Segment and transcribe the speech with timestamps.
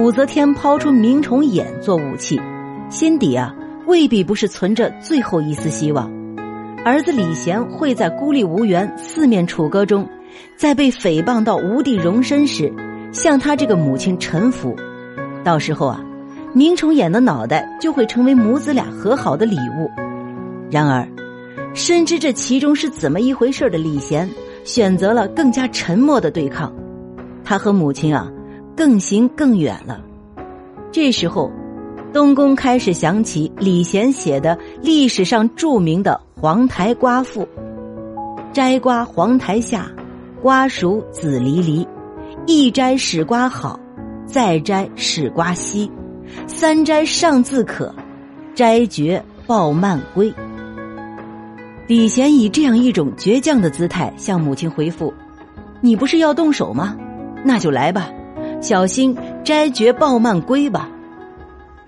[0.00, 2.40] 武则天抛出明崇俨做武器，
[2.88, 3.54] 心底啊
[3.86, 6.10] 未必不是存着最后一丝希望。
[6.86, 10.08] 儿子李贤会在孤立无援、四面楚歌中，
[10.56, 12.72] 在被诽谤到无地容身时，
[13.12, 14.74] 向他这个母亲臣服。
[15.44, 16.02] 到时候啊，
[16.54, 19.90] 明崇俨的脑袋就会成为母子俩和好的礼物。
[20.70, 21.06] 然而，
[21.74, 24.26] 深知这其中是怎么一回事的李贤，
[24.64, 26.74] 选择了更加沉默的对抗。
[27.44, 28.32] 他和母亲啊。
[28.80, 30.00] 更行更远了。
[30.90, 31.52] 这时候，
[32.14, 37.42] 东宫开始想起李贤写的历史上著名的《黄台瓜赋》
[38.54, 39.86] ：“摘瓜黄台下，
[40.40, 41.86] 瓜熟子离离。
[42.46, 43.78] 一摘使瓜好，
[44.24, 45.92] 再摘使瓜稀。
[46.46, 47.94] 三摘尚自可，
[48.54, 50.32] 摘绝抱蔓归。”
[51.86, 55.12] 李贤以这样一种倔强的姿态向母亲回复
[55.82, 56.96] ：“你不是要动手吗？
[57.44, 58.08] 那就来吧。”
[58.60, 60.88] 小心摘绝报慢归吧！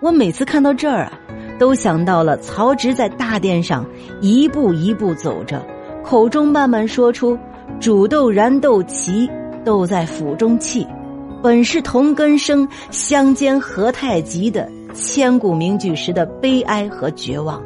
[0.00, 1.12] 我每次看到这儿啊，
[1.58, 3.86] 都想到了曹植在大殿上
[4.20, 5.64] 一步一步走着，
[6.02, 7.38] 口中慢慢说出
[7.78, 9.30] “煮豆燃豆萁，
[9.64, 10.86] 豆在釜中泣，
[11.42, 17.62] 本是同根生，相煎何太急”的千古名句时的悲哀和绝望。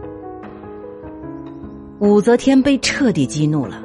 [2.00, 3.80] 武则天被彻底激怒了，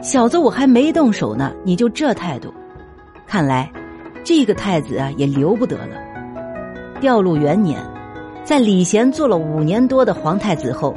[0.00, 2.54] 小子，我还没动手呢，你就这态度，
[3.26, 3.70] 看来。
[4.28, 5.96] 这个太子啊，也留不得了。
[7.00, 7.80] 调禄元年，
[8.44, 10.94] 在李贤做了五年多的皇太子后，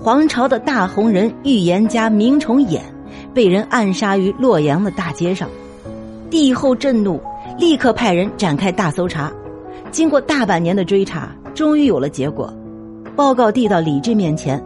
[0.00, 2.78] 皇朝的大红人预言家明崇俨
[3.34, 5.48] 被人暗杀于洛阳的大街上。
[6.30, 7.20] 帝后震怒，
[7.58, 9.32] 立刻派人展开大搜查。
[9.90, 12.54] 经过大半年的追查，终于有了结果。
[13.16, 14.62] 报告递到李治面前，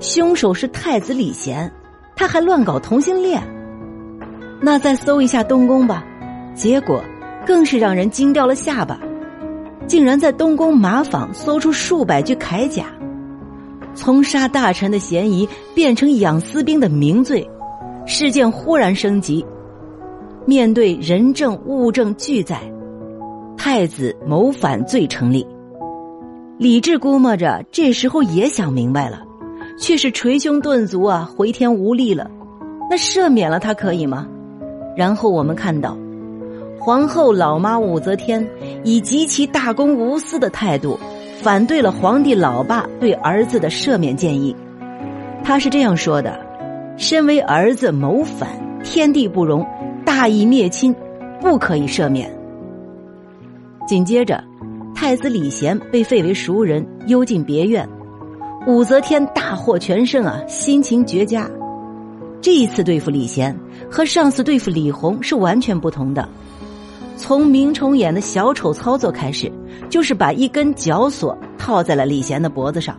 [0.00, 1.70] 凶手是太子李贤，
[2.16, 3.40] 他还乱搞同性恋。
[4.60, 6.04] 那再搜一下东宫吧，
[6.56, 7.00] 结果。
[7.46, 8.98] 更是让人惊掉了下巴，
[9.86, 12.86] 竟然在东宫马坊搜出数百具铠甲，
[13.94, 17.48] 从杀大臣的嫌疑变成养私兵的名罪，
[18.06, 19.44] 事件忽然升级。
[20.46, 22.60] 面对人证物证俱在，
[23.56, 25.46] 太子谋反罪成立。
[26.58, 29.22] 李治估摸着这时候也想明白了，
[29.78, 32.30] 却是捶胸顿足啊，回天无力了。
[32.90, 34.28] 那赦免了他可以吗？
[34.96, 35.96] 然后我们看到。
[36.84, 38.46] 皇后老妈武则天
[38.84, 41.00] 以极其大公无私的态度，
[41.40, 44.54] 反对了皇帝老爸对儿子的赦免建议。
[45.42, 46.38] 他是这样说的
[46.98, 48.50] ：“身为儿子谋反，
[48.84, 49.66] 天地不容，
[50.04, 50.94] 大义灭亲，
[51.40, 52.30] 不可以赦免。”
[53.88, 54.44] 紧接着，
[54.94, 57.88] 太子李贤被废为熟人，幽禁别院。
[58.66, 61.48] 武则天大获全胜啊，心情绝佳。
[62.42, 63.58] 这一次对付李贤
[63.90, 66.28] 和上次对付李弘是完全不同的。
[67.26, 69.50] 从明崇俨的小丑操作开始，
[69.88, 72.94] 就是把一根绞索套在了李贤的脖子上，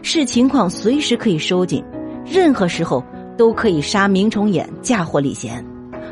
[0.00, 1.84] 视情况随时可以收紧，
[2.24, 3.04] 任何时候
[3.36, 5.62] 都可以杀明崇俨，嫁祸李贤，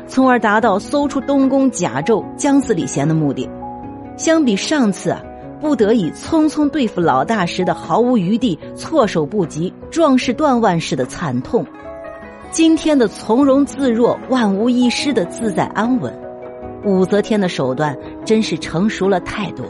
[0.05, 3.49] 从而达到搜出东宫甲胄，将死李贤的目的。
[4.15, 5.19] 相比上次啊，
[5.59, 11.65] 不得已匆匆对付老大时的毫无余地、措手不及、壮士断腕式的惨痛，
[12.51, 16.24] 今天的从容自若、万无一失的自在安稳。
[16.85, 19.65] 武则天的手段真是成熟了太多。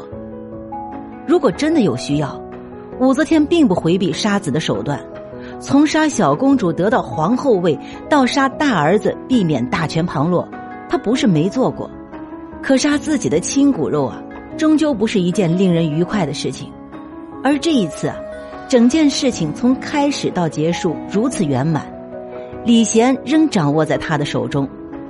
[1.26, 2.40] 如果真的有需要，
[3.00, 5.00] 武则天并不回避杀子的手段。
[5.59, 10.48] 从杀小公主得到皇后位，到杀大儿子避免大权旁落，
[10.90, 11.90] 她不是没做过。
[12.62, 14.22] 可杀自己的亲骨肉啊，
[14.58, 16.70] 终究不是一件令人愉快的事情。
[17.44, 18.18] 而这一次啊，
[18.68, 21.86] 整件事情从开始到结束如此圆满，
[22.66, 24.68] 李贤仍掌握在他的手中，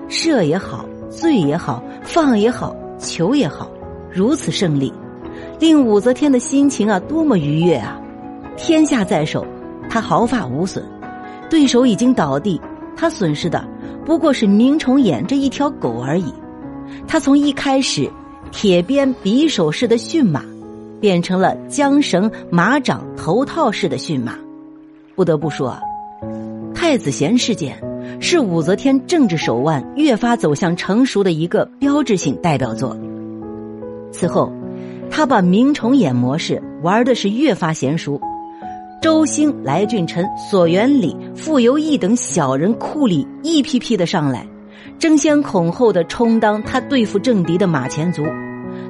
[0.08, 0.86] 射也好。
[1.16, 3.72] 醉也好，放也好，求也好，
[4.12, 4.94] 如此胜利，
[5.60, 8.00] 令武则天的心情啊多么愉悦啊！
[8.58, 9.46] 天下在手，
[9.90, 10.84] 他毫发无损；
[11.50, 12.60] 对手已经倒地，
[12.98, 13.66] 他损失的
[14.06, 16.34] 不过是明崇俨这一条狗而已。
[17.08, 18.10] 他从一开始
[18.52, 20.44] 铁鞭匕首式的驯马，
[21.00, 24.36] 变成了缰绳马掌头套式的驯马。
[25.16, 25.78] 不得不说，
[26.76, 27.82] 太子贤事件。
[28.20, 32.98] 是武则天政治手腕越发走向成熟的一个标志性代表作。
[34.12, 34.52] 此后，
[35.12, 38.20] 他把明崇俨模式玩的是越发娴熟。
[39.02, 44.48] 周兴、来俊臣、索元礼、傅由义等小人库里一批批的上来，
[44.98, 48.24] 争先恐后的充当他对付政敌的马前卒。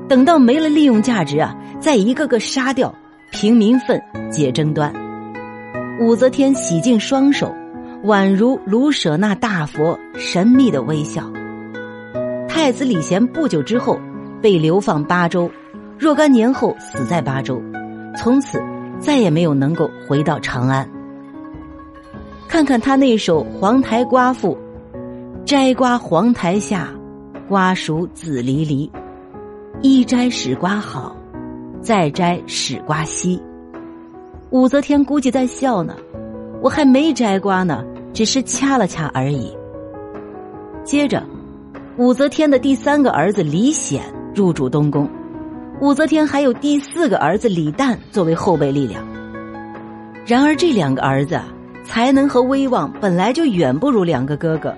[0.07, 2.94] 等到没了利用价值啊，再一个个杀掉，
[3.31, 4.01] 平民愤
[4.31, 4.94] 解争端。
[6.00, 7.53] 武则天洗净双手。
[8.06, 11.24] 宛如卢舍那大佛神秘的微笑。
[12.48, 14.00] 太子李贤不久之后
[14.42, 15.50] 被流放巴州，
[15.98, 17.60] 若干年后死在巴州，
[18.16, 18.62] 从此
[19.00, 20.88] 再也没有能够回到长安。
[22.48, 24.56] 看看他那首《黄台瓜赋》
[25.44, 26.90] ：“摘瓜黄台下，
[27.50, 28.90] 瓜熟子离离。
[29.81, 31.16] 一摘使瓜好，
[31.81, 33.42] 再摘使瓜稀。”
[34.51, 35.96] 武则天估计在笑呢，
[36.62, 37.84] 我还没摘瓜呢，
[38.15, 39.51] 只是掐了掐而已。
[40.85, 41.21] 接着，
[41.97, 44.03] 武则天的第三个儿子李显
[44.33, 45.07] 入主东宫，
[45.81, 49.06] 武则天还有第四个儿子李旦作为后备力量。
[50.25, 51.38] 然而，这两个儿子
[51.83, 54.73] 才能和威望本来就远不如两个哥哥，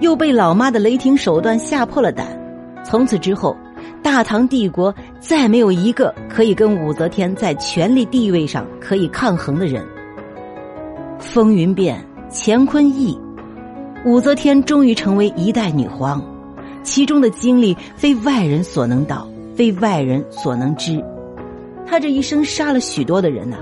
[0.00, 2.26] 又被老妈的雷霆手段吓破了胆。
[2.84, 3.56] 从此之后，
[4.02, 9.86] 大唐帝国再没有一个可以跟武则天在权力地位上可以抗衡的人。
[11.18, 13.18] 风云变，乾坤易，
[14.04, 16.22] 武则天终于成为一代女皇，
[16.82, 19.26] 其中的经历非外人所能道，
[19.56, 21.02] 非外人所能知。
[21.86, 23.56] 她这一生杀了许多的人呐。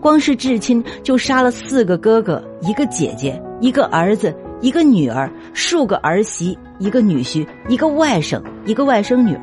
[0.00, 9.38] 光是至亲就杀了四个哥哥、一个姐姐、一个儿子、一个女儿、数个儿媳、一个女婿、一个外甥、一个外甥女，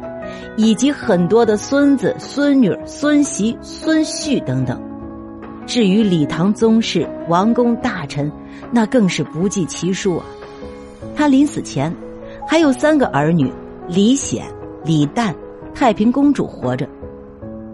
[0.58, 4.82] 以及很多的孙子、孙女、孙媳、孙婿等等。
[5.66, 8.32] 至于李唐宗室、王公大臣，
[8.72, 10.26] 那更是不计其数啊。
[11.16, 11.94] 他临死前
[12.48, 13.52] 还有三个儿女：
[13.88, 14.46] 李显、
[14.84, 15.34] 李旦、
[15.74, 16.88] 太平公主活着。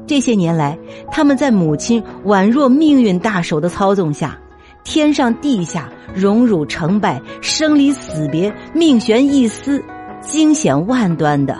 [0.05, 0.77] 这些年来，
[1.11, 4.37] 他们在母亲宛若命运大手的操纵下，
[4.83, 9.83] 天上地下，荣辱成败，生离死别，命悬一丝，
[10.21, 11.57] 惊险万端的，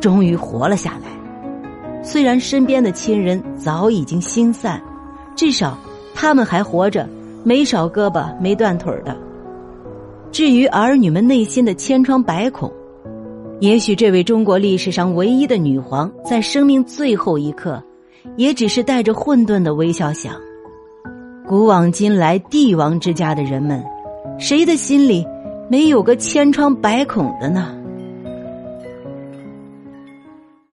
[0.00, 2.02] 终于活了下来。
[2.02, 4.80] 虽然身边的亲人早已经心散，
[5.36, 5.78] 至少
[6.14, 7.06] 他们还活着，
[7.44, 9.16] 没少胳膊没断腿的。
[10.32, 12.72] 至于儿女们内心的千疮百孔。
[13.60, 17.82] 也许这位中国历史上唯一的女皇，在生命最后一刻，
[18.36, 20.34] 也只是带着混沌的微笑想：
[21.46, 23.82] 古往今来帝王之家的人们，
[24.38, 25.26] 谁的心里
[25.70, 27.75] 没有个千疮百孔的呢？